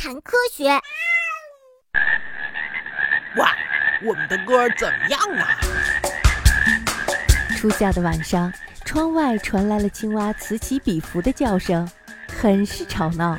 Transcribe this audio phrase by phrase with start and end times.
[0.00, 0.70] 谈科学。
[3.36, 3.54] 哇，
[4.02, 5.60] 我们的歌怎么样啊？
[7.58, 8.50] 初夏的晚上，
[8.86, 11.86] 窗外传来了青蛙此起彼伏的叫声，
[12.40, 13.38] 很是吵闹。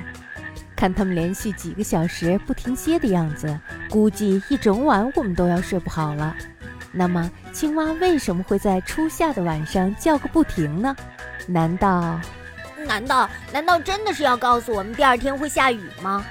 [0.76, 3.60] 看它们连续几个小时不停歇的样子，
[3.90, 6.36] 估计一整晚我们都要睡不好了。
[6.92, 10.96] 那么，青蛙为什么会在初夏的晚上叫个不停呢？
[11.48, 12.22] 难道？
[12.86, 16.24] 难道难道真的是要告诉我们第二天会下雨吗？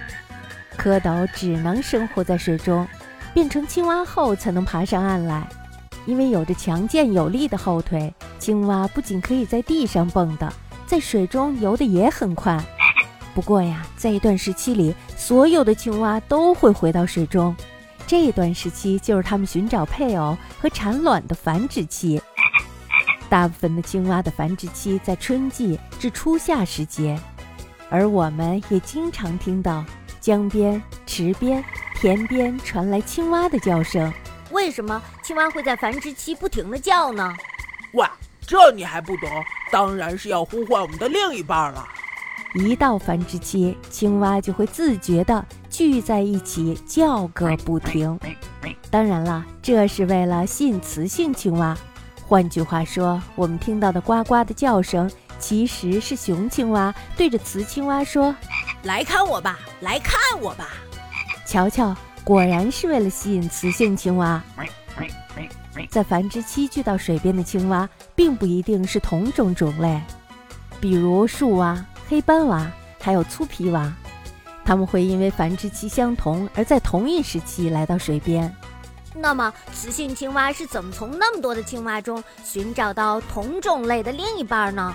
[0.80, 2.88] 蝌蚪只能生活在水中，
[3.34, 5.46] 变成青蛙后才能爬上岸来。
[6.06, 10.50] 因为有着强健有力的后腿，青蛙不仅可以在地上蹦的，
[10.86, 12.58] 在水中游得也很快。
[13.34, 17.54] 不过呀，在一段时期里，所有的青蛙都会回到水中，
[18.06, 22.20] 这段时期就是它们寻找配偶和产卵的繁殖期。
[23.28, 27.20] 大部分的青蛙的繁殖期在春季至初夏时节，
[27.90, 29.84] 而我们也经常听到
[30.20, 34.12] 江边、池边、田边传来青蛙的叫声。
[34.50, 37.34] 为什么青蛙会在繁殖期不停地叫呢？
[37.94, 38.10] 哇，
[38.46, 39.28] 这你还不懂？
[39.72, 41.86] 当然是要呼唤我们的另一半了。
[42.54, 48.18] 一到繁殖期，青蛙就会自觉地聚在一起叫个不停。
[48.90, 51.78] 当然了，这是为了吸引雌性青蛙。
[52.26, 58.34] 换句话说，我们听到的呱呱的叫声，其实是雄青蛙对着雌青蛙说
[58.82, 60.68] ：“来看我吧，来看我吧。”
[61.46, 64.42] 瞧瞧，果然是为了吸引雌性青蛙。
[65.90, 70.00] 在繁殖期聚到水边的青蛙，并不一定是同种种类，
[70.80, 72.70] 比如树蛙、黑斑蛙，
[73.00, 73.92] 还有粗皮蛙，
[74.64, 78.54] 它们会因为繁殖期相同，而在同一时期来到水边。
[79.14, 84.94] 那么，雌性青蛙是怎么从那么多的青蛙中寻找到同种类的另一半呢？